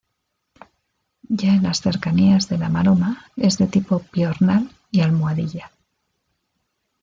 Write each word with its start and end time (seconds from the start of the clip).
Ya 1.29 1.53
en 1.53 1.61
las 1.61 1.81
cercanías 1.81 2.49
de 2.49 2.57
la 2.57 2.69
Maroma 2.69 3.27
es 3.37 3.59
de 3.59 3.67
tipo 3.67 3.99
piornal 3.99 4.67
y 4.89 5.01
almohadilla. 5.01 5.69